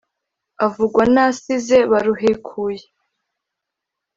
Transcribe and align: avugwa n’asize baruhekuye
avugwa 0.65 1.03
n’asize 1.13 1.77
baruhekuye 1.91 2.83